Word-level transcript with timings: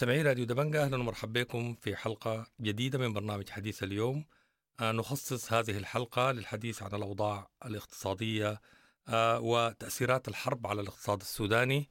مستمعي 0.00 0.22
راديو 0.22 0.44
دبنجا 0.44 0.82
أهلا 0.82 0.96
ومرحبا 0.96 1.42
بكم 1.42 1.74
في 1.74 1.96
حلقة 1.96 2.46
جديدة 2.60 2.98
من 2.98 3.12
برنامج 3.12 3.48
حديث 3.48 3.82
اليوم. 3.82 4.24
آه، 4.80 4.92
نخصص 4.92 5.52
هذه 5.52 5.78
الحلقة 5.78 6.32
للحديث 6.32 6.82
عن 6.82 6.94
الأوضاع 6.94 7.48
الاقتصادية 7.66 8.60
آه، 9.08 9.40
وتأثيرات 9.40 10.28
الحرب 10.28 10.66
على 10.66 10.80
الاقتصاد 10.80 11.20
السوداني. 11.20 11.88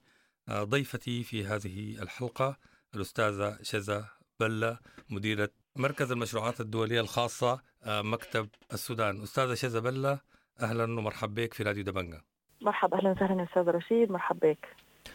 آه، 0.48 0.64
ضيفتي 0.64 1.24
في 1.24 1.46
هذه 1.46 2.02
الحلقة 2.02 2.58
الأستاذة 2.96 3.58
شذا 3.62 4.06
بلة 4.40 4.78
مديرة 5.10 5.50
مركز 5.76 6.12
المشروعات 6.12 6.62
الدولية 6.62 7.02
الخاصة 7.02 7.62
مكتب 7.88 8.50
السودان. 8.74 9.22
أستاذة 9.22 9.54
شذا 9.54 9.80
بلة 9.80 10.20
أهلا 10.62 10.84
ومرحبا 10.84 11.44
بك 11.44 11.54
في 11.54 11.64
راديو 11.64 11.84
دبنجا 11.84 12.22
مرحبا 12.62 12.98
أهلا 12.98 13.12
وسهلا 13.12 13.44
أستاذ 13.44 13.68
رشيد 13.68 14.12
مرحبا 14.12 14.50
بك 14.50 14.68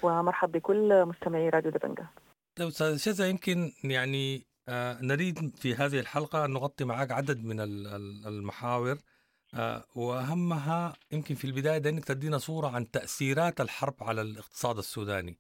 ومرحبا 0.03 0.59
بكل 0.59 1.05
مستمعي 1.05 1.49
راديو 1.49 1.71
دبنجا 1.71 2.07
طيب 2.57 2.69
أستاذ 2.69 2.97
شذا 2.97 3.29
يمكن 3.29 3.73
يعني 3.85 4.47
آه 4.69 4.99
نريد 5.03 5.57
في 5.57 5.75
هذه 5.75 6.01
الحلقة 6.01 6.45
أن 6.45 6.51
نغطي 6.51 6.85
معك 6.85 7.11
عدد 7.13 7.45
من 7.45 7.61
المحاور 8.27 8.99
آه 9.55 9.85
وأهمها 9.97 10.93
يمكن 11.13 11.35
في 11.35 11.45
البداية 11.45 11.89
أنك 11.89 12.05
تدينا 12.05 12.39
صورة 12.39 12.69
عن 12.69 12.91
تأثيرات 12.91 13.61
الحرب 13.61 13.95
على 14.01 14.21
الاقتصاد 14.23 14.79
السوداني. 14.79 15.39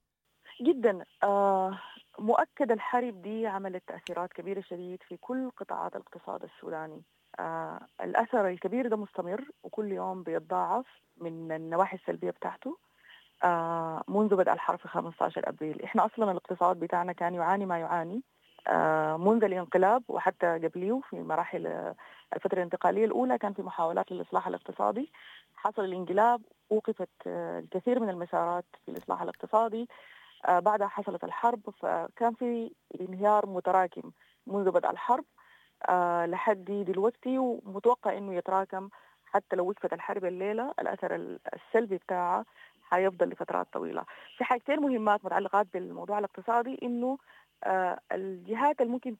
جدا 0.63 1.05
آه 1.23 1.81
مؤكد 2.19 2.71
الحرب 2.73 3.23
دي 3.23 3.47
عملت 3.47 3.83
تأثيرات 3.87 4.33
كبيرة 4.33 4.61
شديد 4.61 4.99
في 5.09 5.17
كل 5.17 5.51
قطاعات 5.57 5.97
الاقتصاد 5.97 6.43
السوداني. 6.45 7.03
الأثر 8.01 8.49
الكبير 8.49 8.89
ده 8.89 8.97
مستمر 8.97 9.45
وكل 9.63 9.93
يوم 9.93 10.23
بيتضاعف 10.23 10.87
من 11.17 11.53
النواحي 11.53 11.97
السلبية 11.97 12.31
بتاعته 12.31 12.79
منذ 14.09 14.37
بدء 14.37 14.53
الحرب 14.53 14.79
في 14.79 14.89
15 14.89 15.49
أبريل، 15.49 15.83
إحنا 15.83 16.07
أصلا 16.07 16.31
الاقتصاد 16.31 16.81
بتاعنا 16.81 17.13
كان 17.13 17.35
يعاني 17.35 17.67
ما 17.67 17.79
يعاني 17.79 18.23
آه، 18.69 19.17
منذ 19.17 19.45
الانقلاب 19.45 20.03
وحتى 20.09 20.47
قبليه 20.47 21.01
في 21.11 21.23
مراحل 21.23 21.95
الفترة 22.35 22.59
الانتقالية 22.59 23.05
الأولى 23.05 23.39
كان 23.39 23.53
في 23.53 23.63
محاولات 23.63 24.13
للإصلاح 24.13 24.47
الاقتصادي. 24.47 25.13
حصل 25.57 25.85
الانقلاب 25.85 26.43
وقفت 26.71 27.09
آه، 27.27 27.59
الكثير 27.59 28.01
من 28.01 28.09
المسارات 28.09 28.65
في 28.85 28.91
الإصلاح 28.93 29.23
الاقتصادي. 29.23 29.89
بعدها 30.49 30.89
حصلت 30.89 31.25
الحرب 31.25 31.61
فكان 31.83 32.35
في 32.35 32.71
انهيار 33.01 33.47
متراكم 33.47 34.11
منذ 34.47 34.71
بدء 34.71 34.91
الحرب 34.91 35.25
لحد 36.31 36.65
دلوقتي 36.65 37.39
ومتوقع 37.39 38.19
إنه 38.19 38.35
يتراكم 38.35 38.89
حتى 39.27 39.57
لو 39.57 39.69
وقفت 39.69 39.93
الحرب 39.93 40.25
الليلة. 40.25 40.75
الأثر 40.81 41.39
السلبي 41.55 41.97
بتاعها 41.97 42.45
حيفضل 42.95 43.29
لفترات 43.29 43.67
طويلة. 43.73 44.05
في 44.37 44.45
حاجتين 44.45 44.81
مهمات 44.81 45.25
متعلقات 45.25 45.67
بالموضوع 45.73 46.19
الاقتصادي 46.19 46.79
إنه 46.83 47.19
آه 47.65 48.01
الجهات 48.13 48.81
اللي 48.81 48.93
ممكن 48.93 49.17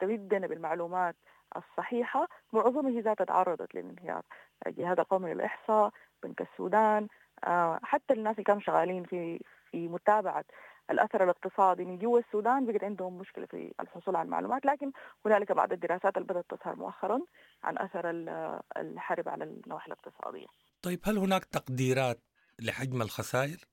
بالمعلومات 0.47 1.17
الصحيحة 1.57 2.29
معظمها 2.53 2.91
هي 2.91 3.01
ذاتها 3.01 3.25
تعرضت 3.25 3.75
للانهيار. 3.75 4.23
الجهاز 4.67 4.99
القومي 4.99 5.35
للاحصاء، 5.35 5.91
بنك 6.23 6.41
السودان، 6.41 7.09
آه 7.45 7.81
حتى 7.83 8.15
الناس 8.15 8.33
اللي 8.33 8.45
كانوا 8.45 8.61
شغالين 8.61 9.05
في 9.05 9.41
في 9.71 9.89
متابعة 9.89 10.45
الأثر 10.91 11.25
الاقتصادي 11.25 11.85
من 11.85 11.99
جوا 11.99 12.19
السودان 12.19 12.67
بقت 12.67 12.85
عندهم 12.85 13.19
مشكلة 13.19 13.47
في 13.47 13.73
الحصول 13.81 14.17
على 14.17 14.27
المعلومات 14.27 14.67
لكن 14.67 14.93
هنالك 15.27 15.53
بعض 15.53 15.73
الدراسات 15.73 16.17
اللي 16.17 16.29
بدأت 16.29 16.45
تظهر 16.49 16.77
مؤخرا 16.77 17.21
عن 17.65 17.79
أثر 17.79 18.11
الحرب 18.77 19.29
على 19.29 19.45
النواحي 19.45 19.87
الاقتصادية. 19.87 20.47
طيب 20.83 21.01
هل 21.05 21.19
هناك 21.19 21.45
تقديرات 21.45 22.21
لحجم 22.61 23.03
الخسائر؟ 23.03 23.69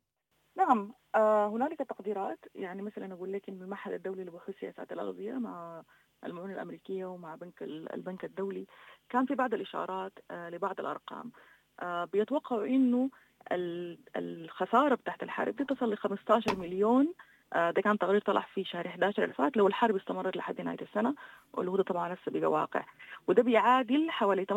نعم 0.57 0.93
آه 1.15 1.47
هنالك 1.47 1.79
تقديرات 1.79 2.39
يعني 2.55 2.81
مثلا 2.81 3.13
أقول 3.13 3.33
لك 3.33 3.49
إن 3.49 3.61
المعهد 3.61 3.93
الدولي 3.93 4.23
لبحوث 4.23 4.55
سياسات 4.59 4.91
الاغذيه 4.91 5.33
مع 5.33 5.83
المعونه 6.25 6.53
الأمريكية 6.53 7.05
ومع 7.05 7.35
بنك 7.35 7.63
البنك 7.63 8.25
الدولي 8.25 8.65
كان 9.09 9.25
في 9.25 9.35
بعض 9.35 9.53
الإشارات 9.53 10.13
آه 10.31 10.49
لبعض 10.49 10.79
الأرقام 10.79 11.31
آه 11.79 12.05
بيتوقعوا 12.05 12.65
إنه 12.65 13.09
الخسارة 14.17 14.95
بتاعت 14.95 15.23
الحرب 15.23 15.55
دي 15.55 15.65
تصل 15.65 15.93
ل 15.93 15.97
15 15.97 16.55
مليون 16.57 17.05
آه، 17.05 17.13
ده 17.55 17.81
كان 17.81 17.97
تقرير 17.97 18.21
طلع 18.21 18.45
في 18.53 18.63
شهر 18.63 18.87
11 18.87 19.23
اللي 19.23 19.33
فات 19.33 19.57
لو 19.57 19.67
الحرب 19.67 19.95
استمرت 19.95 20.37
لحد 20.37 20.61
نهاية 20.61 20.77
السنة 20.81 21.15
واللي 21.53 21.71
هو 21.71 21.81
طبعا 21.81 22.13
لسه 22.13 22.39
بقى 22.39 22.51
واقع. 22.51 22.83
وده 23.27 23.43
بيعادل 23.43 24.11
حوالي 24.11 24.45
48% 24.45 24.51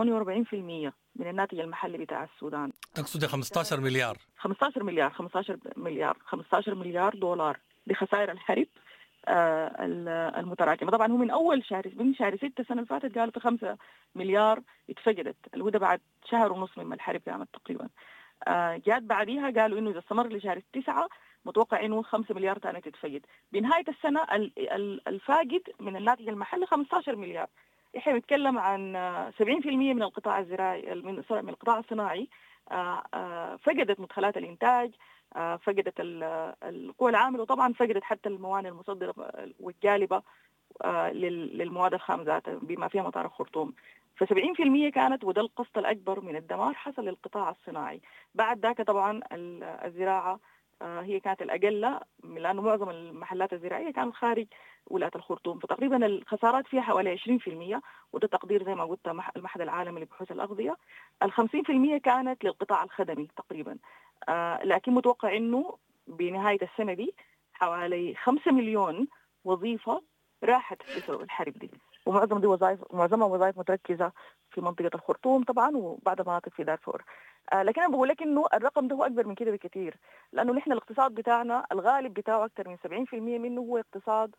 من 1.17 1.27
الناتج 1.27 1.59
المحلي 1.59 1.99
بتاع 1.99 2.25
السودان. 2.25 2.73
تقصد 2.95 3.27
15 3.27 3.81
مليار. 3.81 4.17
15 4.39 4.83
مليار 4.83 5.11
15 5.11 5.57
مليار 5.77 6.17
15 6.27 6.75
مليار 6.75 7.15
دولار 7.15 7.59
بخسائر 7.87 8.31
الحرب 8.31 8.67
آه 9.29 9.85
المتراكمة. 10.41 10.91
طبعا 10.91 11.13
هو 11.13 11.17
من 11.17 11.31
أول 11.31 11.65
شهر 11.65 11.83
من 11.97 12.15
شهر 12.15 12.37
6 12.37 12.53
السنة 12.61 12.77
اللي 12.77 12.87
فاتت 12.87 13.19
قالوا 13.19 13.33
في 13.33 13.41
5 13.41 13.77
مليار 14.15 14.61
اتفقدت. 14.91 15.37
اللي 15.55 15.65
هو 15.65 15.69
ده 15.69 15.79
بعد 15.79 16.01
شهر 16.31 16.53
ونص 16.53 16.79
من 16.79 16.93
الحرب 16.93 17.21
قامت 17.29 17.49
تقريبا. 17.53 17.89
آه 18.49 18.83
جات 18.87 19.03
بعديها 19.03 19.51
قالوا 19.51 19.79
إنه 19.79 19.91
إذا 19.91 19.99
استمر 19.99 20.27
لشهر 20.29 20.61
9 20.73 21.09
متوقع 21.45 21.85
إنه 21.85 22.03
5 22.03 22.35
مليار 22.35 22.59
ثانية 22.59 22.81
تتفقد. 22.81 23.27
بنهاية 23.53 23.85
السنة 23.89 24.21
الفاقد 25.09 25.63
من 25.81 25.97
الناتج 25.97 26.29
المحلي 26.29 26.67
15 26.67 27.17
مليار. 27.17 27.47
إحنا 27.97 28.13
بنتكلم 28.13 28.59
عن 28.59 28.93
70% 29.39 29.95
من 29.95 30.03
القطاع 30.03 30.39
الزراعي 30.39 30.95
من 30.95 31.49
القطاع 31.49 31.79
الصناعي. 31.79 32.29
آه، 32.71 33.03
آه، 33.15 33.57
فقدت 33.57 34.01
مدخلات 34.01 34.37
الإنتاج 34.37 34.91
آه، 35.37 35.57
فقدت 35.57 35.95
القوى 36.01 37.11
العاملة 37.11 37.43
وطبعا 37.43 37.73
فقدت 37.73 38.05
حتى 38.05 38.29
الموانئ 38.29 38.69
المصدرة 38.69 39.15
والجالبة 39.61 40.23
للمواد 41.13 41.95
الخام 41.95 42.23
ذاتها 42.23 42.55
بما 42.55 42.89
فيها 42.89 43.03
مطار 43.03 43.27
الخرطوم. 43.27 43.75
ف 44.17 44.25
70% 44.25 44.91
كانت 44.91 45.25
وده 45.25 45.41
القسط 45.41 45.79
الأكبر 45.79 46.21
من 46.21 46.37
الدمار 46.37 46.75
حصل 46.75 47.05
للقطاع 47.05 47.51
الصناعي. 47.51 48.01
بعد 48.35 48.59
ذاك 48.59 48.83
طبعا 48.83 49.21
الزراعة 49.85 50.41
هي 50.83 51.21
كانت 51.21 51.43
الأقل 51.43 52.01
لأنه 52.25 52.63
معظم 52.63 52.91
المحلات 52.91 53.53
الزراعية 53.53 53.91
كانت 53.93 54.15
خارج 54.15 54.47
ولاية 54.87 55.11
الخرطوم 55.17 55.59
فتقريبا 55.59 56.07
الخسارات 56.07 56.67
فيها 56.67 56.81
حوالي 56.81 57.19
20% 57.19 57.81
وده 58.13 58.29
تقدير 58.29 58.65
زي 58.65 58.75
ما 58.75 58.85
قلت 58.85 59.09
المعهد 59.37 59.61
العالمي 59.61 60.01
لبحوث 60.01 60.33
الأغذية. 60.33 60.77
ال 61.23 61.33
50% 61.33 61.99
كانت 61.99 62.45
للقطاع 62.45 62.83
الخدمي 62.85 63.29
تقريبا. 63.37 63.79
آه، 64.29 64.65
لكن 64.65 64.93
متوقع 64.93 65.37
أنه 65.37 65.79
بنهاية 66.07 66.59
السنة 66.63 66.95
دي 66.95 67.15
حوالي 67.53 68.15
5 68.15 68.53
مليون 68.53 69.09
وظيفة 69.45 70.03
راحت 70.45 70.83
بسبب 70.97 71.21
الحرب 71.21 71.53
دي. 71.53 71.71
ومعظم 72.07 72.39
دي 72.41 72.47
وظائف 72.47 72.81
معظمها 72.95 73.27
وظائف 73.27 73.59
متركزة 73.59 74.13
في 74.51 74.61
منطقة 74.61 74.91
الخرطوم 74.95 75.45
طبعا 75.45 75.77
وبعض 75.77 76.21
المناطق 76.21 76.49
في 76.53 76.65
دارفور. 76.65 77.05
آه 77.53 77.63
لكن 77.63 77.81
أنا 77.83 77.91
بقول 77.93 78.09
لك 78.09 78.23
إنه 78.23 78.47
الرقم 78.55 78.89
ده 78.89 78.97
هو 78.97 79.05
أكبر 79.05 79.27
من 79.27 79.35
كده 79.35 79.51
بكثير 79.51 79.97
لأنه 80.33 80.53
نحن 80.53 80.73
الاقتصاد 80.73 81.15
بتاعنا 81.15 81.65
الغالب 81.73 82.15
بتاعه 82.15 82.45
أكثر 82.45 82.69
من 82.69 82.77
70% 82.77 83.15
منه 83.39 83.61
هو 83.61 83.79
اقتصاد 83.79 84.35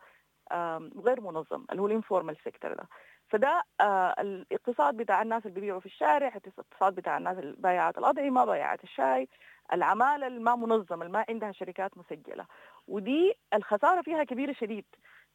غير 1.04 1.20
منظم 1.20 1.64
اللي 1.70 1.82
هو 1.82 1.86
ال 1.86 1.92
informal 1.92 2.36
sector 2.44 2.74
ده. 2.74 2.88
فده 3.28 3.62
آه 3.80 4.14
الاقتصاد 4.20 4.96
بتاع 4.96 5.22
الناس 5.22 5.42
اللي 5.46 5.54
بيبيعوا 5.54 5.80
في 5.80 5.86
الشارع 5.86 6.28
الاقتصاد 6.28 6.94
بتاع 6.94 7.18
الناس 7.18 7.38
اللي 7.38 7.54
بايعات 7.58 7.98
الأطعمة 7.98 8.44
بايعات 8.44 8.84
الشاي 8.84 9.28
العمالة 9.72 10.26
الما 10.26 10.56
منظمة 10.56 11.02
اللي 11.06 11.12
ما 11.12 11.24
عندها 11.28 11.52
شركات 11.52 11.98
مسجلة. 11.98 12.46
ودي 12.88 13.34
الخسارة 13.54 14.02
فيها 14.02 14.24
كبيرة 14.24 14.52
شديد 14.52 14.84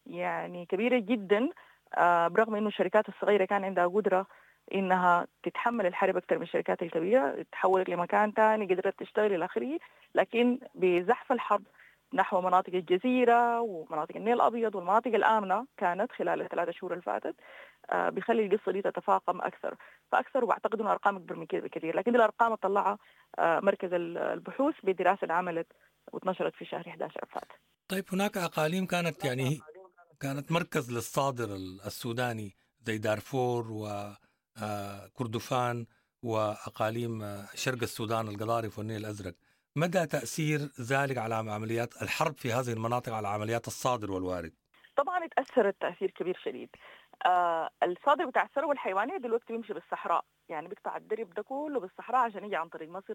يعني 0.05 0.65
كبيرة 0.65 0.99
جدا. 0.99 1.49
برغم 2.27 2.55
إنه 2.55 2.67
الشركات 2.67 3.09
الصغيرة 3.09 3.45
كان 3.45 3.63
عندها 3.63 3.87
قدرة 3.87 4.25
إنها 4.75 5.27
تتحمل 5.43 5.85
الحرب 5.85 6.17
أكثر 6.17 6.37
من 6.37 6.43
الشركات 6.43 6.81
الكبيرة 6.81 7.45
تحولت 7.51 7.89
لمكان 7.89 8.31
ثاني 8.31 8.65
قدرت 8.65 8.99
تشتغل 8.99 9.33
إلى 9.33 9.45
آخره. 9.45 9.79
لكن 10.15 10.59
بزحف 10.75 11.31
الحرب 11.31 11.63
نحو 12.13 12.41
مناطق 12.41 12.73
الجزيرة 12.73 13.61
ومناطق 13.61 14.15
النيل 14.15 14.33
الأبيض 14.33 14.75
والمناطق 14.75 15.07
الآمنة 15.15 15.65
كانت 15.77 16.11
خلال 16.11 16.41
الثلاثة 16.41 16.71
شهور 16.71 16.91
اللي 16.91 17.03
فاتت 17.03 17.35
آه 17.89 18.09
بيخلي 18.09 18.45
القصة 18.45 18.71
دي 18.71 18.81
تتفاقم 18.81 19.41
أكثر. 19.41 19.75
فأكثر 20.11 20.45
وأعتقد 20.45 20.79
أنه 20.81 20.91
أرقام 20.91 21.15
أكبر 21.15 21.35
من 21.35 21.45
كده 21.45 21.61
بكثير. 21.61 21.95
لكن 21.95 22.15
الأرقام 22.15 22.55
طلعها 22.55 22.97
آه 23.39 23.59
مركز 23.59 23.89
البحوث 23.93 24.75
بدراسة 24.83 25.33
عملت 25.33 25.67
واتنشرت 26.11 26.53
في 26.55 26.65
شهر 26.65 26.83
11 26.87 27.25
فات. 27.31 27.51
طيب 27.89 28.05
هناك 28.13 28.37
أقاليم 28.37 28.85
كانت 28.85 29.25
يعني 29.25 29.59
كانت 30.21 30.51
مركز 30.51 30.91
للصادر 30.91 31.55
السوداني 31.85 32.55
زي 32.81 32.97
دارفور 32.97 33.67
وكردفان 34.57 35.85
وأقاليم 36.23 37.45
شرق 37.55 37.81
السودان 37.81 38.27
القضارف 38.27 38.77
والنيل 38.77 38.99
الأزرق. 38.99 39.33
مدى 39.75 40.05
تأثير 40.05 40.59
ذلك 40.81 41.17
على 41.17 41.35
عمليات 41.35 42.01
الحرب 42.01 42.37
في 42.37 42.53
هذه 42.53 42.73
المناطق 42.73 43.13
على 43.13 43.27
عمليات 43.27 43.67
الصادر 43.67 44.11
والوارد؟ 44.11 44.53
طبعا 44.97 45.25
اتاثرت 45.25 45.75
تاثير 45.81 46.11
كبير 46.11 46.39
شديد. 46.45 46.69
آه 47.25 47.69
الصادر 47.83 48.25
بتاع 48.25 48.43
الثروة 48.43 48.71
الحيوانيه 48.71 49.17
دلوقتي 49.17 49.53
بيمشي 49.53 49.73
بالصحراء. 49.73 50.25
يعني 50.49 50.67
بيقطع 50.67 50.97
الدرب 50.97 51.33
ده 51.33 51.43
كله 51.43 51.79
بالصحراء 51.79 52.21
عشان 52.25 52.43
يجي 52.43 52.55
عن 52.55 52.69
طريق 52.69 52.89
مصر 52.89 53.13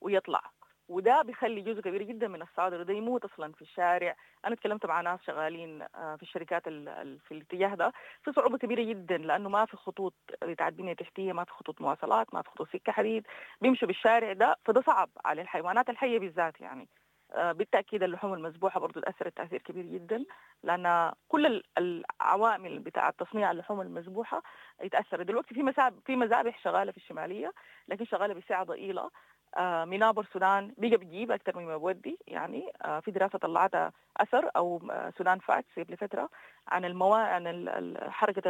ويطلع. 0.00 0.52
وده 0.88 1.22
بيخلي 1.22 1.60
جزء 1.60 1.80
كبير 1.80 2.02
جدا 2.02 2.28
من 2.28 2.42
الصادر 2.42 2.82
ده 2.82 2.94
يموت 2.94 3.24
أصلا 3.24 3.52
في 3.52 3.62
الشارع. 3.62 4.16
أنا 4.44 4.54
تكلمت 4.54 4.86
مع 4.86 5.00
ناس 5.00 5.20
شغالين 5.26 5.86
في 5.88 6.22
الشركات 6.22 6.62
في 6.64 7.32
الاتجاه 7.32 7.74
ده. 7.74 7.92
في 8.24 8.32
صعوبة 8.32 8.58
كبيرة 8.58 8.82
جدا 8.82 9.16
لأنه 9.18 9.48
ما 9.48 9.64
في 9.64 9.76
خطوط 9.76 10.14
بتاعت 10.42 10.72
بنيه 10.72 10.92
تحتية 10.92 11.32
ما 11.32 11.44
في 11.44 11.50
خطوط 11.52 11.80
مواصلات 11.80 12.34
ما 12.34 12.42
في 12.42 12.50
خطوط 12.50 12.68
سكة 12.68 12.92
حديد. 12.92 13.26
بيمشوا 13.60 13.88
بالشارع 13.88 14.32
ده 14.32 14.56
فده 14.64 14.80
صعب 14.80 15.10
على 15.24 15.42
الحيوانات 15.42 15.90
الحية 15.90 16.18
بالذات 16.18 16.60
يعني. 16.60 16.88
بالتأكيد 17.36 18.02
اللحوم 18.02 18.34
المذبوحة 18.34 18.80
برضه 18.80 19.00
تأثرت 19.00 19.36
تأثير 19.36 19.62
كبير 19.62 19.84
جدا 19.84 20.24
لأن 20.62 21.12
كل 21.28 21.62
العوامل 21.78 22.78
بتاعه 22.78 23.10
تصنيع 23.18 23.50
اللحوم 23.50 23.80
المذبوحة 23.80 24.42
يتاثر 24.82 25.22
دلوقتي 25.22 25.54
في 25.54 25.62
مساب 25.62 26.00
في 26.06 26.16
مذابح 26.16 26.58
شغالة 26.64 26.92
في 26.92 26.96
الشمالية 26.96 27.52
لكن 27.88 28.04
شغالة 28.04 28.34
بسعة 28.34 28.64
ضئيلة. 28.64 29.10
آه 29.58 29.84
معابر 29.84 30.22
السودان 30.22 30.74
بقى 30.78 30.90
بتجيب 30.90 31.30
أكثر 31.32 31.58
مما 31.58 31.76
بودي 31.76 32.18
يعني 32.26 32.72
آه 32.84 33.00
في 33.00 33.10
دراسة 33.10 33.38
طلعتها 33.38 33.92
أثر 34.16 34.50
أو 34.56 34.82
آه 34.90 35.12
Sudan 35.18 35.38
Facts 35.38 35.78
قبل 35.78 35.96
فتره 35.96 36.28
عن 36.68 36.84
الموا 36.84 37.16
عن 37.16 37.94
حركة 38.10 38.42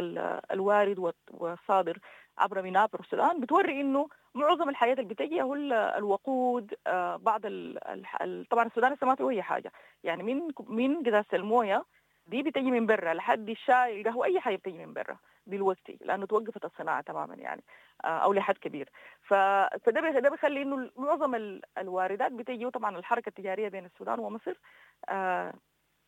الوارد 0.51 1.13
والصادر 1.31 1.97
عبر 2.37 2.61
معابر 2.61 2.99
السودان 2.99 3.39
بتوري 3.39 3.81
إنه 3.81 4.07
معظم 4.35 4.69
الحاجات 4.69 4.93
اللي 4.93 5.03
بتجي 5.03 5.41
هو 5.41 5.55
الوقود 5.97 6.73
بعض 7.17 7.41
طبعا 8.49 8.65
السودان 8.65 8.93
لسه 8.93 9.07
ما 9.07 9.15
في 9.15 9.29
اي 9.29 9.41
حاجة. 9.41 9.71
يعني 10.03 10.23
من 10.23 10.41
من 10.67 10.97
قزازة 11.03 11.27
الموية 11.37 11.85
دي 12.29 12.43
بتجي 12.43 12.71
من 12.71 12.85
برا 12.85 13.13
لحد 13.13 13.49
الشاي 13.49 14.01
القهوة 14.01 14.25
أي 14.25 14.39
حاجة 14.39 14.55
بتجي 14.55 14.77
من 14.85 14.93
برا 14.93 15.17
دلوقتي 15.47 15.97
لأنه 16.01 16.25
توقفت 16.25 16.65
الصناعة 16.65 17.01
تماما 17.01 17.35
يعني 17.35 17.63
أو 18.05 18.33
لحد 18.33 18.57
كبير. 18.57 18.89
فده 19.21 20.19
ده 20.19 20.29
بيخلي 20.29 20.61
إنه 20.61 20.89
معظم 20.97 21.35
الواردات 21.77 22.31
بتجي 22.31 22.65
وطبعا 22.65 22.97
الحركة 22.97 23.29
التجارية 23.29 23.67
بين 23.69 23.85
السودان 23.85 24.19
ومصر 24.19 24.53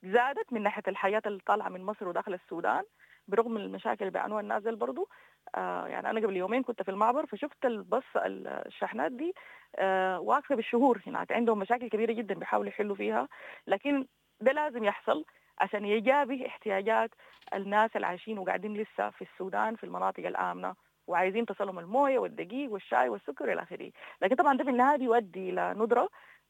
زادت 0.03 0.53
من 0.53 0.63
ناحية 0.63 0.83
الحياة 0.87 1.21
اللي 1.25 1.39
طالعة 1.45 1.69
من 1.69 1.83
مصر 1.83 2.07
وداخل 2.07 2.33
السودان 2.33 2.83
برغم 3.27 3.57
المشاكل 3.57 3.99
اللي 4.01 4.11
بيعانوها 4.11 4.41
الناس 4.41 4.63
برضو. 4.63 5.09
آه 5.55 5.87
يعني 5.87 6.09
أنا 6.09 6.19
قبل 6.19 6.37
يومين 6.37 6.63
كنت 6.63 6.83
في 6.83 6.91
المعبر 6.91 7.25
فشفت 7.25 7.65
البص 7.65 8.03
الشحنات 8.15 9.11
دي 9.11 9.33
آه 9.75 10.19
واقفة 10.19 10.55
بالشهور 10.55 11.01
هناك 11.07 11.31
عندهم 11.31 11.59
مشاكل 11.59 11.87
كبيرة 11.89 12.11
جدا 12.13 12.33
بيحاولوا 12.35 12.69
يحلوا 12.69 12.95
فيها 12.95 13.27
لكن 13.67 14.05
ده 14.41 14.51
لازم 14.51 14.83
يحصل. 14.83 15.25
عشان 15.61 15.85
يجابه 15.85 16.47
احتياجات 16.47 17.11
الناس 17.53 17.95
اللي 17.95 18.07
عايشين 18.07 18.39
وقاعدين 18.39 18.73
لسه 18.77 19.09
في 19.09 19.21
السودان 19.21 19.75
في 19.75 19.83
المناطق 19.83 20.25
الآمنة 20.27 20.75
وعايزين 21.07 21.45
تصلهم 21.45 21.79
الموية 21.79 22.19
والدقيق 22.19 22.71
والشاي 22.71 23.09
والسكر 23.09 23.53
إلى 23.53 23.63
آخره، 23.63 23.91
لكن 24.21 24.35
طبعا 24.35 24.57
ده 24.57 24.63
في 24.63 24.69
النهايه 24.69 24.97
بيؤدي 24.97 25.49
إلى 25.49 25.73
ندرة 25.77 26.09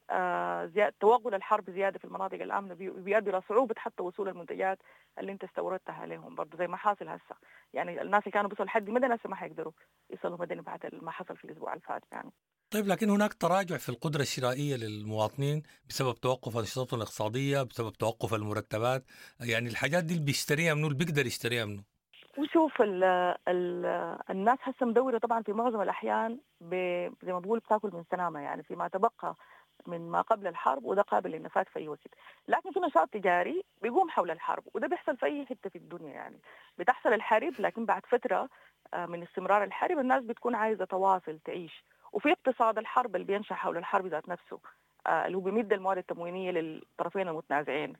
آه 0.09 0.65
زيادة 0.65 0.95
توغل 0.99 1.35
الحرب 1.35 1.69
زيادة 1.69 1.99
في 1.99 2.05
المناطق 2.05 2.41
الآمنة 2.41 2.73
بيؤدي 2.75 3.29
إلى 3.29 3.41
صعوبة 3.49 3.75
حتى 3.77 4.03
وصول 4.03 4.29
المنتجات 4.29 4.79
اللي 5.19 5.31
أنت 5.31 5.43
استوردتها 5.43 5.93
عليهم 5.95 6.35
برضه 6.35 6.57
زي 6.57 6.67
ما 6.67 6.77
حاصل 6.77 7.07
هسه. 7.09 7.35
يعني 7.73 8.01
الناس 8.01 8.21
اللي 8.21 8.31
كانوا 8.31 8.49
بيصلوا 8.49 8.67
لحد 8.67 8.89
مدن 8.89 9.11
هسه 9.11 9.29
ما 9.29 9.35
حيقدروا 9.35 9.73
يصلوا 10.09 10.37
مدن 10.37 10.61
بعد 10.61 10.89
ما 11.01 11.11
حصل 11.11 11.37
في 11.37 11.45
الأسبوع 11.45 11.73
اللي 11.73 11.81
فات 11.87 12.03
يعني. 12.11 12.31
طيب 12.71 12.87
لكن 12.87 13.09
هناك 13.09 13.33
تراجع 13.33 13.77
في 13.77 13.89
القدرة 13.89 14.21
الشرائية 14.21 14.75
للمواطنين 14.75 15.63
بسبب 15.89 16.15
توقف 16.15 16.57
أنشطتهم 16.57 16.99
الاقتصادية 16.99 17.63
بسبب 17.63 17.93
توقف 17.93 18.33
المرتبات. 18.33 19.03
يعني 19.39 19.69
الحاجات 19.69 20.03
دي 20.03 20.13
اللي 20.13 20.25
بيشتريها 20.25 20.73
منه 20.73 20.87
اللي 20.87 20.97
بيقدر 20.97 21.25
يشتريها 21.25 21.65
منه. 21.65 21.83
وشوف 22.37 22.81
ال 22.81 23.03
ال 23.47 23.85
الناس 24.29 24.57
هسه 24.61 24.85
مدورة 24.85 25.17
طبعا 25.17 25.41
في 25.43 25.53
معظم 25.53 25.81
الأحيان 25.81 26.39
زي 27.23 27.33
ما 27.33 27.39
بقول 27.39 27.59
بتاكل 27.59 27.89
من 27.93 28.03
سنامة 28.11 28.39
يعني 28.39 28.63
فيما 28.63 28.87
تبقى 28.87 29.35
من 29.87 30.09
ما 30.09 30.21
قبل 30.21 30.47
الحرب 30.47 30.85
وده 30.85 31.01
قابل 31.01 31.31
للنفاذ 31.31 31.63
في 31.65 31.79
أي 31.79 31.87
وقت. 31.87 31.99
لكن 32.47 32.71
في 32.71 32.79
نشاط 32.79 33.09
تجاري 33.09 33.63
بيقوم 33.81 34.09
حول 34.09 34.31
الحرب 34.31 34.63
وده 34.73 34.87
بيحصل 34.87 35.17
في 35.17 35.25
أي 35.25 35.45
حتة 35.45 35.69
في 35.69 35.77
الدنيا 35.77 36.13
يعني 36.13 36.39
بتحصل 36.77 37.13
الحرب 37.13 37.53
لكن 37.59 37.85
بعد 37.85 38.05
فترة 38.05 38.49
من 38.95 39.23
استمرار 39.23 39.63
الحرب 39.63 39.99
الناس 39.99 40.23
بتكون 40.23 40.55
عايزة 40.55 40.85
تواصل 40.85 41.39
تعيش. 41.45 41.83
وفي 42.11 42.31
اقتصاد 42.31 42.77
الحرب 42.77 43.15
اللي 43.15 43.27
بينشأ 43.27 43.55
حول 43.55 43.77
الحرب 43.77 44.07
ذات 44.07 44.29
نفسه 44.29 44.59
اللي 45.07 45.37
هو 45.37 45.41
بيمد 45.41 45.73
المواد 45.73 45.97
التموينية 45.97 46.51
للطرفين 46.51 47.27
المتنازعين 47.27 47.93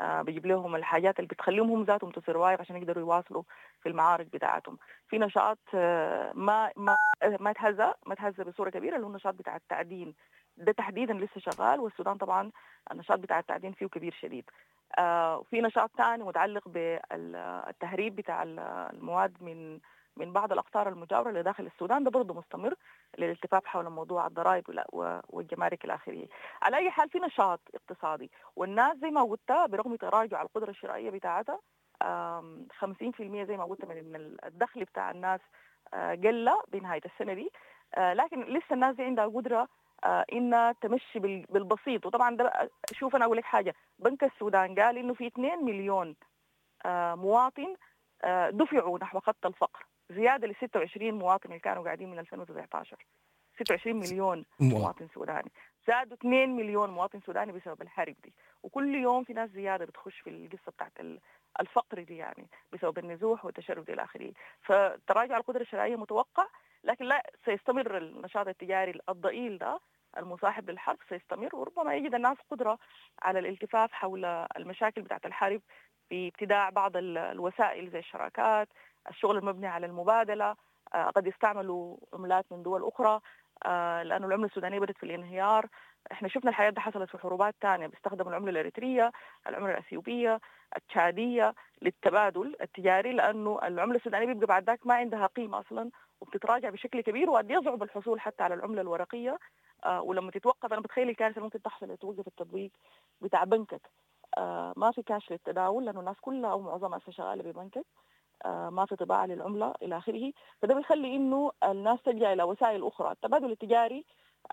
بيجيب 0.00 0.46
لهم 0.46 0.76
الحاجات 0.76 1.18
اللي 1.18 1.28
بتخليهم 1.28 1.70
هم 1.70 1.82
ذاتهم 1.82 2.10
تسروايف 2.10 2.60
عشان 2.60 2.76
يقدروا 2.76 3.02
يواصلوا 3.02 3.42
في 3.82 3.88
المعارك 3.88 4.26
بتاعتهم. 4.32 4.78
في 5.08 5.18
نشاط 5.18 5.58
ما 6.34 6.72
ما 6.76 6.96
ما 7.40 7.52
تهزى 7.52 7.92
ما 8.06 8.14
تهزى 8.14 8.44
بصورة 8.44 8.70
كبيرة 8.70 8.94
اللي 8.96 9.06
هو 9.06 9.10
النشاط 9.10 9.34
بتاع 9.34 9.56
التعدين. 9.56 10.14
ده 10.56 10.72
تحديدا 10.72 11.14
لسه 11.14 11.40
شغال 11.40 11.80
والسودان 11.80 12.16
طبعا 12.16 12.50
النشاط 12.92 13.18
بتاع 13.18 13.38
التعدين 13.38 13.72
فيه 13.72 13.86
كبير 13.86 14.14
شديد. 14.20 14.50
آه 14.98 15.42
في 15.50 15.60
نشاط 15.60 15.90
ثاني 15.98 16.24
متعلق 16.24 16.68
بالتهريب 16.68 18.16
بتاع 18.16 18.42
المواد 18.42 19.42
من 19.42 19.78
من 20.18 20.32
بعض 20.32 20.52
الأقطار 20.52 20.88
المجاورة 20.88 21.28
اللي 21.28 21.42
داخل 21.42 21.66
السودان. 21.66 22.04
ده 22.04 22.10
برضه 22.10 22.34
مستمر 22.34 22.74
للالتفاف 23.18 23.66
حول 23.66 23.90
موضوع 23.90 24.26
الضرائب 24.26 24.64
والجمارك 25.28 25.84
الآخرية. 25.84 26.26
على 26.62 26.76
أي 26.76 26.90
حال 26.90 27.10
في 27.10 27.18
نشاط 27.18 27.60
اقتصادي 27.74 28.30
والناس 28.56 28.96
زي 28.96 29.10
ما 29.10 29.22
قلت 29.22 29.52
برغم 29.52 29.96
تراجع 29.96 30.42
القدرة 30.42 30.70
الشرائية 30.70 31.10
بتاعتها 31.10 31.58
50% 32.02 33.44
زي 33.44 33.56
ما 33.56 33.64
قلت 33.64 33.84
من 33.84 34.36
الدخل 34.44 34.84
بتاع 34.84 35.10
الناس 35.10 35.40
قل 35.92 36.50
بنهاية 36.68 37.00
السنة 37.04 37.34
دي. 37.34 37.50
لكن 37.98 38.40
لسه 38.40 38.74
الناس 38.74 38.96
دي 38.96 39.02
عندها 39.02 39.26
قدرة 39.26 39.68
إنها 40.32 40.72
تمشي 40.72 41.18
بالبسيط. 41.18 42.06
وطبعا 42.06 42.36
ده 42.36 42.70
شوف 42.92 43.16
أنا 43.16 43.24
أقول 43.24 43.36
لك 43.36 43.44
حاجة. 43.44 43.74
بنك 43.98 44.24
السودان 44.24 44.74
قال 44.74 44.98
إنه 44.98 45.14
في 45.14 45.26
2 45.26 45.64
مليون 45.64 46.16
مواطن 47.16 47.76
دفعوا 48.50 48.98
نحو 48.98 49.20
خط 49.20 49.46
الفقر. 49.46 49.86
زيادة 50.10 50.46
ل 50.48 50.54
26 50.54 51.12
مواطن 51.12 51.48
اللي 51.48 51.60
كانوا 51.60 51.84
قاعدين 51.84 52.10
من 52.10 52.18
2019 52.18 52.96
26 53.54 53.96
مليون 53.96 54.44
مواطن 54.60 55.08
سوداني. 55.14 55.52
زادوا 55.88 56.16
2 56.16 56.56
مليون 56.56 56.90
مواطن 56.90 57.20
سوداني 57.20 57.52
بسبب 57.52 57.82
الحرب 57.82 58.14
دي. 58.24 58.34
وكل 58.62 58.94
يوم 58.94 59.24
في 59.24 59.32
ناس 59.32 59.50
زيادة 59.50 59.84
بتخش 59.84 60.20
في 60.20 60.30
القصة 60.30 60.72
بتاعت 60.72 60.92
الفقر 61.60 62.02
دي 62.02 62.16
يعني 62.16 62.48
بسبب 62.72 62.98
النزوح 62.98 63.44
والتشرد 63.44 63.90
إلى 63.90 64.04
آخره. 64.04 64.32
فتراجع 64.62 65.36
القدرة 65.36 65.62
الشرائيه 65.62 65.96
متوقع 65.96 66.46
لكن 66.84 67.04
لا 67.04 67.30
سيستمر 67.44 67.96
النشاط 67.96 68.48
التجاري 68.48 69.00
الضئيل 69.08 69.58
ده 69.58 69.80
المصاحب 70.18 70.70
للحرب 70.70 70.98
سيستمر 71.08 71.48
وربما 71.56 71.94
يجد 71.94 72.14
الناس 72.14 72.36
قدرة 72.50 72.78
على 73.22 73.38
الالتفاف 73.38 73.92
حول 73.92 74.24
المشاكل 74.24 75.02
بتاعت 75.02 75.26
الحرب 75.26 75.60
بابتداع 76.10 76.70
بعض 76.70 76.92
الوسائل 76.96 77.90
زي 77.90 77.98
الشراكات 77.98 78.68
الشغل 79.10 79.36
المبني 79.38 79.66
على 79.66 79.86
المبادلة 79.86 80.56
قد 81.16 81.26
يستعملوا 81.26 81.96
عملات 82.14 82.44
من 82.50 82.62
دول 82.62 82.84
أخرى 82.88 83.20
لأنه 84.04 84.26
العملة 84.26 84.46
السودانية 84.46 84.78
بدأت 84.80 84.96
في 84.96 85.02
الانهيار. 85.02 85.66
إحنا 86.12 86.28
شفنا 86.28 86.50
الحياة 86.50 86.70
دي 86.70 86.80
حصلت 86.80 87.10
في 87.10 87.18
حروبات 87.18 87.54
ثانية 87.62 87.86
بيستخدموا 87.86 88.30
العملة 88.30 88.50
الإريترية 88.50 89.12
العملة 89.46 89.70
الأثيوبية 89.72 90.40
التشادية 90.76 91.54
للتبادل 91.82 92.56
التجاري 92.60 93.12
لأنه 93.12 93.58
العملة 93.62 93.96
السودانية 93.96 94.26
بيبقى 94.26 94.46
بعد 94.46 94.64
ذاك 94.64 94.86
ما 94.86 94.94
عندها 94.94 95.26
قيمة 95.26 95.60
أصلا 95.60 95.90
وبتتراجع 96.20 96.70
بشكل 96.70 97.00
كبير 97.00 97.30
وقد 97.30 97.50
يصعب 97.50 97.82
الحصول 97.82 98.20
حتى 98.20 98.42
على 98.42 98.54
العملة 98.54 98.80
الورقية. 98.80 99.38
آه 99.84 100.02
ولما 100.02 100.30
تتوقف 100.30 100.72
أنا 100.72 100.80
بتخيل 100.80 101.08
الكارثة 101.08 101.34
اللي 101.34 101.44
ممكن 101.44 101.62
تحصل 101.62 101.96
توقف 101.96 102.26
التطبيق 102.26 102.70
بتاع 103.20 103.44
بنكك. 103.44 103.90
آه 104.38 104.72
ما 104.76 104.90
في 104.92 105.02
كاش 105.02 105.30
للتداول 105.30 105.84
لأنه 105.84 106.00
الناس 106.00 106.16
كلها 106.20 106.50
أو 106.50 106.60
معظمها 106.60 106.98
شغالة 106.98 107.42
ببنكك. 107.42 107.76
آه 107.76 108.07
ما 108.46 108.86
في 108.88 108.96
طباعه 108.96 109.26
للعملة 109.26 109.74
إلى 109.82 109.98
آخره. 109.98 110.32
فده 110.62 110.74
بيخلي 110.74 111.16
إنه 111.16 111.52
الناس 111.64 111.98
تلجأ 112.04 112.32
إلى 112.32 112.42
وسائل 112.42 112.86
أخرى. 112.86 113.12
التبادل 113.12 113.50
التجاري 113.50 114.04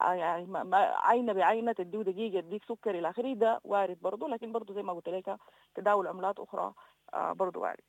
يعني 0.02 0.46
ما 0.46 0.78
عينة 0.98 1.34
بعينة 1.34 1.72
تديه 1.72 2.02
دقيقة 2.02 2.38
يديك 2.38 2.64
سكر 2.64 3.00
إلى 3.00 3.10
آخره 3.10 3.34
ده 3.34 3.62
وارد 3.64 4.00
برضه. 4.02 4.28
لكن 4.28 4.52
برضه 4.52 4.74
زي 4.74 4.84
ما 4.84 4.94
قلت 4.94 5.10
لك 5.10 5.38
تداول 5.76 6.08
عملات 6.08 6.40
أخرى 6.40 6.74
برضه 7.14 7.60
وارد. 7.60 7.84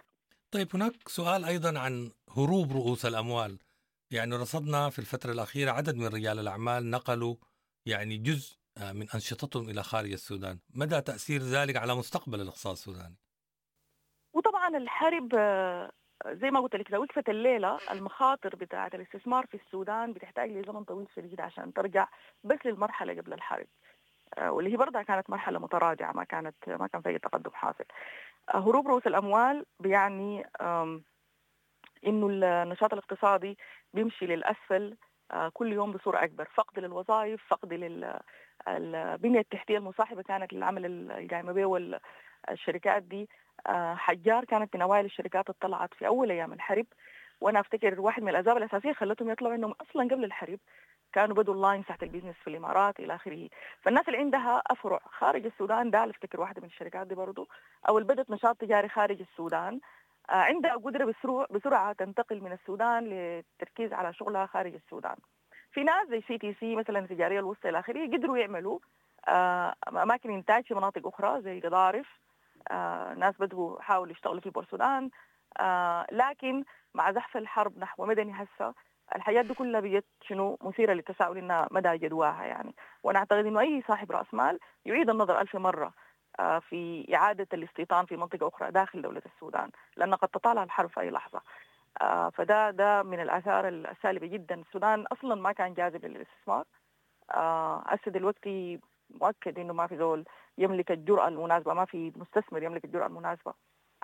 طيب 0.51 0.69
هناك 0.75 1.09
سؤال 1.09 1.45
أيضا 1.45 1.79
عن 1.79 2.11
هروب 2.37 2.73
رؤوس 2.73 3.07
الأموال. 3.07 3.59
يعني 4.11 4.37
رصدنا 4.37 4.91
في 4.91 4.99
الفترة 4.99 5.33
الأخيرة 5.33 5.71
عدد 5.71 5.97
من 5.97 6.07
رجال 6.07 6.39
الأعمال 6.39 6.91
نقلوا 6.91 7.37
يعني 7.87 8.17
جزء 8.17 8.57
من 8.79 9.07
أنشطتهم 9.15 9.69
إلى 9.71 9.83
خارج 9.83 10.13
السودان. 10.13 10.59
مدى 10.75 11.01
تأثير 11.01 11.43
ذلك 11.43 11.77
على 11.77 11.95
مستقبل 11.95 12.41
الإقتصاد 12.41 12.73
السوداني؟ 12.73 13.17
وطبعا 14.37 14.77
الحرب 14.77 15.33
زي 16.27 16.51
ما 16.51 16.61
قلت 16.61 16.77
لك 16.77 16.89
إذا 16.89 16.99
وقفت 16.99 17.29
الليلة 17.29 17.79
المخاطر 17.91 18.57
بتاعه 18.57 18.91
الاستثمار 18.95 19.47
في 19.47 19.55
السودان 19.55 20.13
بتحتاج 20.13 20.51
لزمن 20.51 20.85
طويل 20.85 21.07
شديد 21.17 21.41
عشان 21.41 21.73
ترجع 21.73 22.09
بس 22.45 22.59
للمرحلة 22.65 23.21
قبل 23.21 23.33
الحرب 23.33 23.67
آه، 24.39 24.53
واللي 24.53 24.73
هي 24.73 24.77
برضها 24.77 25.03
كانت 25.03 25.31
مرحلة 25.31 25.59
متراجعة 25.59 26.13
ما 26.13 26.25
كانت 26.25 26.55
ما 26.69 26.87
كان 26.87 27.03
في 27.03 27.19
تقدم 27.19 27.51
حاصل. 27.51 27.85
آه، 28.55 28.59
هروب 28.59 28.89
رؤوس 28.89 29.07
الأموال 29.07 29.67
بيعني 29.81 30.47
إنه 32.07 32.29
النشاط 32.63 32.93
الاقتصادي 32.93 33.59
بيمشي 33.95 34.27
للأسفل 34.27 34.97
آه، 35.31 35.49
كل 35.49 35.73
يوم 35.73 35.93
بصورة 35.93 36.25
أكبر. 36.25 36.49
فقد 36.55 36.79
للوظائف 36.79 37.43
فقد 37.49 37.73
للبنيه 37.73 39.41
التحتية 39.41 39.79
المصاحبة 39.79 40.23
كانت 40.23 40.53
للعمل 40.53 41.11
القائمه 41.11 41.53
به 41.53 41.67
والشركات 42.49 43.03
دي 43.03 43.29
حجار 43.97 44.45
كانت 44.45 44.77
من 44.77 44.83
أوائل 44.83 45.05
الشركات 45.05 45.47
اللي 45.47 45.59
طلعت 45.61 45.95
في 45.95 46.07
أول 46.07 46.31
أيام 46.31 46.53
الحرب. 46.53 46.87
وأنا 47.41 47.61
أفتكر 47.61 48.01
واحد 48.01 48.23
من 48.23 48.29
الأسباب 48.29 48.57
الأساسية 48.57 48.93
خلتهم 48.93 49.31
يطلعوا 49.31 49.55
إنهم 49.55 49.75
أصلا 49.81 50.05
قبل 50.05 50.25
الحرب 50.25 50.59
كانوا 51.13 51.37
بدوا 51.37 51.55
ال 51.55 51.61
line 51.61 51.85
بتاع 51.85 52.03
ال 52.03 52.06
business 52.06 52.35
في 52.45 52.51
الإمارات 52.51 53.01
إلى 53.01 53.15
آخره. 53.15 53.49
فالناس 53.83 54.09
اللي 54.09 54.19
عندها 54.19 54.63
أفرع 54.67 55.01
خارج 55.19 55.47
السودان 55.47 55.91
ده 55.91 56.11
أفتكر 56.11 56.41
واحدة 56.41 56.61
من 56.61 56.67
الشركات 56.67 57.07
دي 57.07 57.15
برضه 57.15 57.49
أو 57.89 57.99
اللي 57.99 58.15
بدت 58.15 58.31
نشاط 58.31 58.57
تجاري 58.57 58.89
خارج 58.89 59.21
السودان 59.21 59.81
آه، 60.31 60.33
عندها 60.33 60.75
قدرة 60.75 61.15
بسرعة 61.51 61.93
تنتقل 61.93 62.41
من 62.41 62.53
السودان 62.53 63.05
للتركيز 63.05 63.93
على 63.93 64.15
شغلها 64.15 64.47
خارج 64.47 64.75
السودان. 64.75 65.17
في 65.73 65.85
ناس 65.85 66.09
زي 66.09 66.23
CTC 66.29 66.77
مثلا 66.77 66.99
التجارية 66.99 67.39
الوسطى 67.41 67.69
إلى 67.69 67.79
آخره 67.79 68.07
قدروا 68.07 68.39
يعملوا 68.39 68.79
آه، 69.29 69.75
أماكن 69.89 70.31
إنتاج 70.31 70.65
في 70.65 70.75
مناطق 70.75 71.07
أخرى 71.07 71.43
زي 71.43 71.61
قضارف. 71.61 72.07
آه، 72.07 72.26
ناس 73.17 73.35
بدوا 73.39 73.81
حاولوا 73.81 74.13
يشتغلوا 74.13 74.41
في 74.41 74.51
بورسودان 74.51 75.11
لكن 76.13 76.65
مع 76.95 77.13
زحف 77.13 77.37
الحرب 77.37 77.79
نحو 77.79 78.07
مدني 78.07 78.33
هسه 78.33 78.75
الحاجات 79.17 79.45
دي 79.45 79.55
كلها 79.55 79.81
بقت 79.81 80.05
شنو؟ 80.23 80.59
مثيرة 80.63 80.93
للتساؤل 80.93 81.39
إنها 81.39 81.69
مدى 81.71 81.99
جدواها 81.99 82.45
يعني. 82.45 82.75
وأنا 83.03 83.19
أعتقد 83.19 83.47
إنه 83.47 83.61
أي 83.61 83.83
صاحب 83.89 84.13
رأس 84.13 84.27
مال 84.33 84.59
يعيد 84.85 85.11
النظر 85.11 85.41
ألف 85.41 85.57
مرة 85.57 85.93
آه، 86.41 86.59
في 86.59 87.07
إعادة 87.15 87.47
الاستيطان 87.53 88.07
في 88.07 88.17
منطقة 88.17 88.49
أخرى 88.49 88.71
داخل 88.71 89.03
دولة 89.03 89.23
السودان 89.27 89.71
لأن 89.97 90.15
قد 90.15 90.29
تطالع 90.29 90.63
الحرب 90.63 90.91
في 90.91 91.01
أي 91.01 91.11
لحظة. 91.11 91.41
آه، 92.01 92.31
فده 92.31 92.71
ده 92.71 93.03
من 93.03 93.21
الآثار 93.21 93.69
السالبة 93.69 94.27
جدا. 94.27 94.55
السودان 94.55 95.05
أصلا 95.13 95.35
ما 95.35 95.53
كان 95.53 95.75
جاذب 95.75 96.05
للاستثمار. 96.05 96.65
آه، 97.31 97.83
هسه 97.87 98.11
دلوقتي 98.11 98.81
مؤكد 99.11 99.59
إنه 99.59 99.73
ما 99.73 99.87
في 99.87 99.97
زول 99.97 100.25
يملك 100.59 100.91
الجرأة 100.91 101.29
المناسبة 101.29 101.75
ما 101.75 101.85
في 101.85 102.13
مستثمر 102.17 102.63
يملك 102.63 102.85
الجرأة 102.85 103.07
المناسبة 103.07 103.55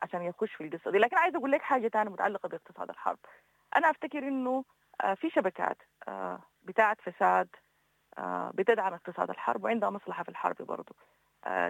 عشان 0.02 0.22
يخش 0.22 0.54
في 0.54 0.64
القصة 0.64 0.90
دي 0.90 0.98
لكن 0.98 1.16
عايز 1.16 1.34
أقول 1.36 1.52
لك 1.52 1.62
حاجة 1.62 1.88
ثانية 1.88 2.10
متعلقة 2.10 2.48
باقتصاد 2.48 2.90
الحرب. 2.90 3.18
أنا 3.76 3.90
أفتكر 3.90 4.18
إنه 4.18 4.64
آه، 5.00 5.14
في 5.14 5.30
شبكات 5.30 5.76
آه، 6.08 6.40
بتاعت 6.62 7.00
فساد 7.00 7.48
آه، 8.18 8.50
بتدعم 8.54 8.94
اقتصاد 8.94 9.30
الحرب 9.30 9.64
وعندها 9.64 9.90
مصلحة 9.90 10.22
في 10.22 10.28
الحرب 10.28 10.56
برضو. 10.62 10.94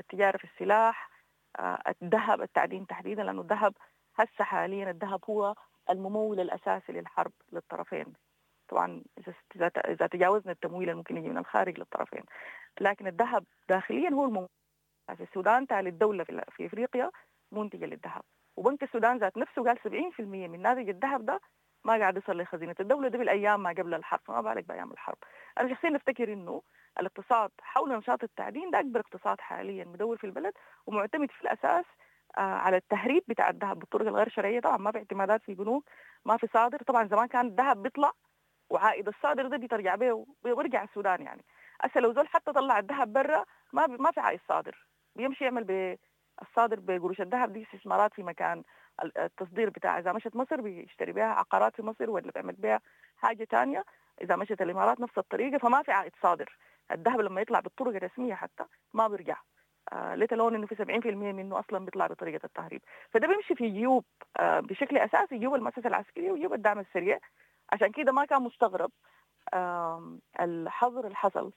تجارة 0.09 0.37
في 0.37 0.45
السلاح 0.45 1.11
الذهب 2.03 2.43
التعدين 2.43 2.87
تحديدا 2.87 3.23
لأنه 3.23 3.41
الذهب 3.41 3.75
هسه 4.17 4.45
حاليا 4.45 4.91
الذهب 4.91 5.21
هو 5.31 5.55
الممول 5.91 6.41
الأساسي 6.41 6.93
للحرب 6.93 7.33
للطرفين. 7.53 8.13
طبعا 8.69 9.03
إذا 9.87 10.07
تجاوزنا 10.07 10.53
التمويل 10.53 10.91
الممكن 10.91 11.17
يجي 11.17 11.29
من 11.29 11.39
الخارج 11.39 11.79
للطرفين. 11.79 12.23
لكن 12.81 13.07
الذهب 13.07 13.45
داخليا 13.69 14.11
هو 14.11 14.25
الممول. 14.25 14.49
السودان 15.11 15.67
ثالث 15.67 15.95
دولة 15.95 16.25
في 16.25 16.67
أفريقيا 16.67 17.11
منتجة 17.53 17.85
للذهب. 17.87 18.23
وبنك 18.57 18.83
السودان 18.83 19.19
ذات 19.19 19.37
نفسه 19.39 19.65
قال 19.65 19.79
70% 19.79 20.21
من 20.21 20.63
ناتج 20.63 20.89
الذهب 20.89 21.27
ده 21.27 21.41
ما 21.85 21.99
قاعد 21.99 22.17
يصل 22.17 22.41
لخزينه 22.41 22.75
الدولة 22.81 23.09
دي 23.09 23.19
بالأيام 23.19 23.63
ما 23.63 23.71
قبل 23.71 23.95
الحرب 23.95 24.21
فما 24.25 24.41
بالك 24.41 24.65
بأيام 24.69 24.93
الحرب. 24.93 25.17
أنا 25.61 25.75
شخصيا 25.75 25.97
أفتكر 25.97 26.33
إنه 26.33 26.63
الاقتصاد 27.01 27.51
حول 27.61 27.93
نشاط 27.99 28.23
التعدين 28.23 28.71
ده 28.71 28.81
أكبر 28.81 29.01
اقتصاد 29.01 29.41
حاليا 29.41 29.85
مدور 29.85 30.17
في 30.17 30.25
البلد 30.25 30.53
ومعتمد 30.87 31.31
في 31.31 31.43
الأساس 31.43 31.85
آه 32.39 32.41
على 32.41 32.77
التهريب 32.77 33.23
بتاع 33.29 33.51
الذهب 33.51 33.79
بالطرق 33.79 34.07
الغير 34.07 34.29
شرعية. 34.29 34.61
طبعا 34.61 34.77
ما 34.77 34.93
في 34.93 34.99
اعتمادات 34.99 35.43
في 35.43 35.55
بنوك 35.55 35.89
ما 36.25 36.37
في 36.37 36.47
صادر. 36.55 36.79
طبعا 36.83 37.07
زمان 37.09 37.27
كان 37.29 37.47
الذهب 37.47 37.83
بيطلع 37.83 38.13
وعائد 38.71 39.09
الصادر 39.09 39.49
ده 39.49 39.57
بيترجع 39.57 39.95
به 39.95 40.27
ويرجع 40.45 40.85
السودان 40.85 41.23
يعني. 41.23 41.45
هسه 41.81 42.01
لو 42.01 42.13
زول 42.13 42.29
حتى 42.29 42.53
طلع 42.53 42.79
الذهب 42.79 43.13
برا 43.13 43.45
ما 43.73 43.87
ما 43.87 44.11
في 44.11 44.21
عائد 44.21 44.41
صادر. 44.49 44.87
بيمشي 45.17 45.45
يعمل 45.45 45.65
بالصادر 45.65 46.81
بقروش. 46.81 47.21
الذهب 47.21 47.53
دي 47.53 47.63
استثمارات 47.63 48.15
في 48.15 48.23
مكان 48.23 48.63
التصدير 49.19 49.71
بتاع. 49.71 49.99
إذا 49.99 50.13
مشت 50.13 50.37
مصر 50.37 50.61
بيشتري 50.61 51.13
بها 51.13 51.25
عقارات 51.25 51.77
في 51.77 51.83
مصر 51.83 52.11
ولا 52.11 52.31
بيعمل 52.33 52.55
بها 52.55 52.81
حاجة 53.17 53.45
ثانية 53.45 53.85
إذا 54.23 54.37
مشت 54.37 54.63
الإمارات 54.63 55.01
نفس 55.01 55.19
الطريقة 55.19 55.59
فما 55.59 55.83
في 55.83 55.93
عائد 55.93 56.13
صادر. 56.23 56.57
الذهب 56.93 57.21
لما 57.21 57.41
يطلع 57.41 57.61
بالطرق 57.61 57.95
الرسمية 57.97 58.35
حتى 58.35 58.65
ما 58.95 59.09
بيرجع. 59.09 59.37
آه 59.93 60.15
لون 60.15 60.55
إنه 60.55 60.67
في 60.67 60.75
70% 60.77 61.07
منه 61.33 61.59
أصلا 61.59 61.85
بيطلع 61.85 62.07
بطريقة 62.07 62.45
التهريب. 62.47 62.83
فده 63.11 63.29
بيمشي 63.29 63.55
في 63.55 63.69
جيوب 63.71 64.05
آه 64.41 64.61
بشكل 64.61 64.99
أساسي 64.99 65.39
جيوب 65.39 65.55
المؤسسة 65.55 65.89
العسكرية 65.89 66.31
وجيوب 66.33 66.53
الدعم 66.55 66.79
السريع. 66.79 67.19
عشان 67.73 67.93
كده 67.93 68.13
ما 68.13 68.25
كان 68.25 68.43
مستغرب 68.43 68.91
آه 69.55 70.19
الحظر 70.41 71.05
اللي 71.05 71.17
حصل 71.17 71.53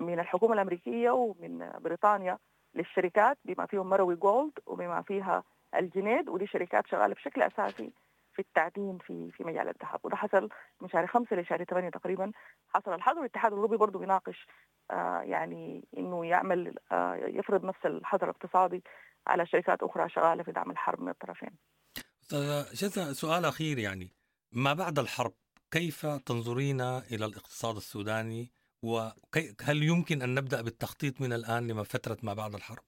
من 0.00 0.20
الحكومة 0.20 0.54
الأمريكية 0.54 1.10
ومن 1.10 1.70
بريطانيا 1.78 2.38
للشركات 2.76 3.38
بما 3.44 3.66
فيهم 3.66 3.88
مروي 3.88 4.16
جولد 4.16 4.52
وبما 4.66 5.02
فيها 5.02 5.44
الجنيد 5.74 6.28
ودي 6.28 6.46
شركات 6.46 6.86
شغالة 6.86 7.14
بشكل 7.14 7.42
أساسي 7.42 7.92
في 8.34 8.38
التعدين 8.42 8.98
في 8.98 9.30
في 9.30 9.44
مجال 9.44 9.68
الذهب. 9.68 10.00
وده 10.02 10.16
حصل 10.16 10.48
من 10.80 10.88
شهر 10.88 11.06
خمسة 11.06 11.36
لشهر 11.36 11.64
ثمانية 11.64 11.90
تقريبا 11.90 12.32
حصل 12.68 12.94
الحظر. 12.94 13.18
والاتحاد 13.18 13.52
الأوروبي 13.52 13.76
برضه 13.76 13.98
بيناقش 13.98 14.46
آه 14.90 15.20
يعني 15.20 15.84
إنه 15.98 16.26
يعمل 16.26 16.74
آه 16.92 17.14
يفرض 17.14 17.64
نفس 17.64 17.86
الحظر 17.86 18.24
الاقتصادي 18.24 18.82
على 19.26 19.46
شركات 19.46 19.82
أخرى 19.82 20.08
شغالة 20.08 20.42
في 20.42 20.52
دعم 20.52 20.70
الحرب 20.70 21.00
من 21.00 21.08
الطرفين. 21.08 21.50
أستاذ 22.32 23.12
سؤال 23.12 23.44
أخير 23.44 23.78
يعني 23.78 24.10
ما 24.52 24.72
بعد 24.72 24.98
الحرب 24.98 25.32
كيف 25.70 26.06
تنظرين 26.06 26.80
إلى 26.80 27.24
الاقتصاد 27.24 27.76
السوداني؟ 27.76 28.52
وهل 28.86 29.82
يمكن 29.82 30.22
أن 30.22 30.34
نبدأ 30.34 30.62
بالتخطيط 30.62 31.20
من 31.20 31.32
الآن 31.32 31.68
لما 31.68 31.82
فترة 31.82 32.16
ما 32.22 32.34
بعد 32.34 32.54
الحرب؟ 32.54 32.84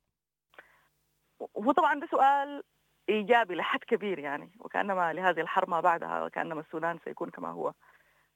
وهو 1.40 1.72
طبعا 1.72 2.00
ده 2.00 2.06
سؤال 2.10 2.62
إيجابي 3.08 3.54
لحد 3.54 3.80
كبير 3.80 4.18
يعني 4.18 4.52
وكأنما 4.60 5.12
لهذه 5.12 5.40
الحرب 5.40 5.70
ما 5.70 5.80
بعدها 5.80 6.24
وكأنما 6.24 6.60
السودان 6.60 6.98
سيكون 7.04 7.30
كما 7.30 7.48
هو 7.48 7.72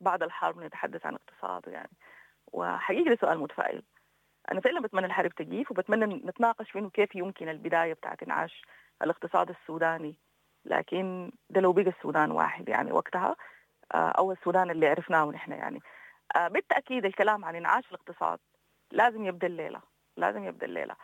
بعد 0.00 0.23
الحرب 0.23 0.59
نتحدث 0.59 1.07
عن 1.07 1.14
اقتصاد 1.14 1.73
يعني. 1.73 1.97
وحقيقي 2.52 3.11
ده 3.11 3.19
سؤال 3.21 3.38
متفائل. 3.38 3.83
أنا 4.52 4.61
فعلا 4.61 4.81
بتمنى 4.81 5.07
الحرب 5.07 5.31
تجيف 5.35 5.71
وبتمنى 5.71 6.14
نتناقش 6.14 6.71
في 6.71 6.78
انه 6.78 6.90
كيف 6.90 7.14
يمكن 7.14 7.49
البداية 7.49 7.92
بتاعت 7.92 8.23
انعاش 8.23 8.62
الاقتصاد 9.02 9.50
السوداني. 9.50 10.19
لكن 10.64 11.33
ده 11.50 11.61
لو 11.61 11.73
بقى 11.73 11.88
السودان 11.99 12.31
واحد 12.31 12.69
يعني 12.69 12.92
وقتها 12.92 13.37
آه، 13.95 14.09
أو 14.09 14.33
السودان 14.33 14.71
اللي 14.71 14.87
عرفناه 14.87 15.25
نحن 15.31 15.52
يعني. 15.52 15.81
بالتأكيد 16.36 17.04
الكلام 17.04 17.44
عن 17.44 17.56
انعاش 17.56 17.84
الاقتصاد 17.88 18.38
لازم 18.90 19.24
يبدأ 19.26 19.46
الليلة 19.46 19.80
لازم 20.16 20.44
يبدأ 20.44 20.66
الليلة. 20.66 20.94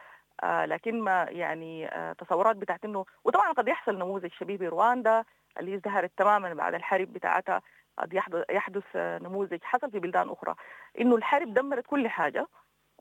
آه 0.42 0.64
لكن 0.64 1.00
ما 1.00 1.26
يعني 1.30 1.88
آه 1.88 2.12
تصورات 2.12 2.56
بتاعت 2.56 2.84
إنه 2.84 3.04
وطبعا 3.24 3.52
قد 3.52 3.68
يحصل 3.68 3.94
نموذج 3.98 4.30
شبيه 4.32 4.56
برواندا 4.56 5.24
اللي 5.60 5.74
ازدهرت 5.74 6.12
تماما 6.16 6.54
بعد 6.54 6.74
الحرب 6.74 7.12
بتاعتها 7.12 7.62
قد 7.98 8.14
يحدث 8.50 8.84
آه 8.96 9.18
نموذج 9.18 9.58
حصل 9.62 9.90
في 9.90 9.98
بلدان 9.98 10.28
أخرى. 10.30 10.54
إنه 11.00 11.16
الحرب 11.16 11.54
دمرت 11.54 11.86
كل 11.86 12.08
حاجة 12.08 12.46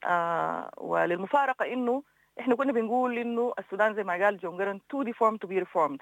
آه 0.04 0.70
وللمفارقة 0.78 1.66
إنه 1.74 2.04
إحنا 2.40 2.56
كنا 2.56 2.72
بنقول 2.72 3.18
إنه 3.18 3.54
السودان 3.60 3.96
زي 3.96 4.04
ما 4.04 4.14
قال 4.26 4.38
جون 4.38 4.58
قرنق 4.58 4.80
too 4.90 5.04
deformed 5.04 5.38
to 5.38 5.48
be 5.48 5.60
reformed 5.60 6.02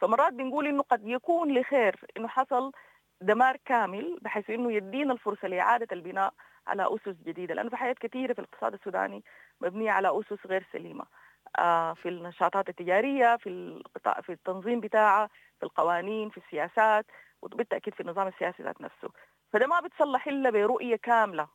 فمرات 0.00 0.32
بنقول 0.32 0.66
إنه 0.66 0.82
قد 0.82 1.06
يكون 1.08 1.58
لخير 1.58 1.96
إنه 2.16 2.28
حصل 2.28 2.72
دمار 3.20 3.56
كامل 3.64 4.18
بحيث 4.22 4.50
إنه 4.50 4.72
يدينا 4.72 5.12
الفرصة 5.12 5.48
لإعادة 5.48 5.86
البناء 5.92 6.34
على 6.66 6.86
أسس 6.94 7.16
جديدة. 7.26 7.54
لأنه 7.54 7.70
في 7.70 7.76
حاجات 7.76 7.98
كثيرة 7.98 8.32
في 8.32 8.38
الاقتصاد 8.38 8.74
السوداني 8.74 9.24
مبنية 9.60 9.90
على 9.90 10.20
أسس 10.20 10.46
غير 10.46 10.66
سليمة. 10.72 11.04
آه، 11.58 11.94
في 11.94 12.08
النشاطات 12.08 12.68
التجارية 12.68 13.36
في 13.36 13.82
في 14.22 14.32
التنظيم 14.32 14.80
بتاعها 14.80 15.28
في 15.60 15.62
القوانين 15.66 16.30
في 16.30 16.36
السياسات 16.36 17.06
وبالتأكيد 17.42 17.94
في 17.94 18.00
النظام 18.00 18.28
السياسي 18.28 18.62
ذات 18.62 18.80
نفسه. 18.80 19.08
فده 19.52 19.66
ما 19.66 19.80
بتصلح 19.80 20.26
إلا 20.26 20.50
برؤية 20.50 20.96
كاملة 20.96 21.48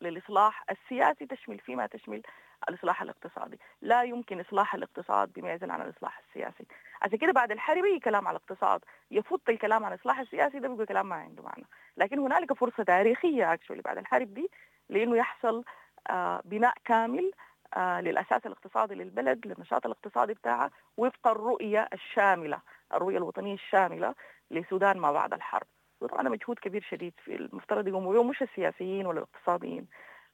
للإصلاح 0.00 0.64
السياسي 0.70 1.26
تشمل 1.26 1.58
فيما 1.58 1.86
تشمل 1.86 2.22
الاصلاح 2.68 3.02
الاقتصادي. 3.02 3.58
لا 3.82 4.02
يمكن 4.02 4.40
إصلاح 4.40 4.74
الاقتصاد 4.74 5.32
بما 5.32 5.52
يزن 5.52 5.70
عن 5.70 5.82
الإصلاح 5.82 6.18
السياسي. 6.28 6.66
عشان 7.02 7.18
كده 7.18 7.32
بعد 7.32 7.50
الحرب 7.52 7.84
اي 7.84 7.98
كلام 8.00 8.28
على 8.28 8.36
الاقتصاد. 8.36 8.80
يفوت 9.10 9.48
الكلام 9.48 9.84
عن 9.84 9.92
الاصلاح 9.92 10.18
السياسي 10.18 10.58
ده 10.58 10.68
بيبقى 10.68 10.86
كلام 10.86 11.08
ما 11.08 11.14
عنده 11.16 11.42
معنى. 11.42 11.64
لكن 11.96 12.18
هنالك 12.18 12.52
فرصة 12.52 12.82
تاريخية 12.82 13.52
اكشولي 13.52 13.82
بعد 13.82 13.98
الحرب 13.98 14.34
دي 14.34 14.50
لإنه 14.88 15.16
يحصل 15.16 15.64
آه 16.10 16.40
بناء 16.44 16.74
كامل 16.84 17.30
آه 17.76 18.00
للأساس 18.00 18.46
الاقتصادي 18.46 18.94
للبلد 18.94 19.46
للنشاط 19.46 19.86
الاقتصادي 19.86 20.34
بتاعها 20.34 20.70
وفق 20.96 21.28
الرؤية 21.28 21.88
الشاملة 21.92 22.58
الرؤية 22.94 23.16
الوطنية 23.16 23.54
الشاملة 23.54 24.14
للسودان 24.50 24.98
ما 24.98 25.12
بعد 25.12 25.32
الحرب. 25.34 25.66
طبعا 26.00 26.22
مجهود 26.22 26.58
كبير 26.58 26.86
شديد 26.90 27.14
في 27.24 27.36
المفترض 27.36 27.88
يقوموا 27.88 28.24
مش 28.24 28.42
السياسيين 28.42 29.06
ولا 29.06 29.18
الاقتصاديين. 29.18 29.86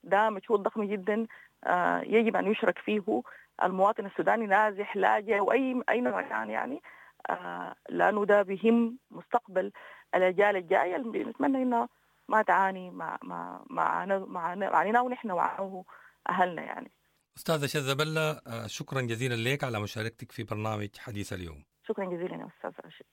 ده 0.04 0.30
مجهود 0.30 0.62
ضخم 0.62 0.84
جدا 0.84 1.26
آه، 1.64 2.00
يجب 2.00 2.36
أن 2.36 2.46
يشرك 2.52 2.78
فيه 2.78 3.22
المواطن 3.62 4.06
السوداني 4.06 4.46
نازح 4.46 4.96
لاجئ 4.96 5.38
أو 5.38 5.52
اي 5.52 6.00
نوع 6.00 6.22
كان 6.22 6.50
يعني 6.50 6.82
آه، 7.30 7.74
لأنه 7.88 8.24
ده 8.24 8.42
بهم 8.42 8.98
مستقبل 9.10 9.72
الأجيال 10.14 10.56
الجاية. 10.56 10.96
اللي 10.96 11.24
نتمنى 11.24 11.62
انها 11.62 11.88
ما 12.28 12.42
تعاني 12.42 12.90
مع 12.90 13.18
مع 13.22 13.64
معنا 13.70 14.18
معنا 14.70 15.00
ونحن 15.00 15.30
وعانوه 15.30 15.84
أهلنا 16.28 16.62
يعني. 16.62 16.90
أستاذة 17.36 17.66
شذبله 17.66 18.40
شكرا 18.66 19.00
جزيلا 19.00 19.34
لك 19.34 19.64
على 19.64 19.80
مشاركتك 19.80 20.32
في 20.32 20.42
برنامج 20.44 20.88
حديث 20.98 21.32
اليوم. 21.32 21.64
شكرا 21.88 22.04
جزيلا 22.04 22.36
يا 22.36 22.48
أستاذ 22.56 22.86
رشيد. 22.86 23.06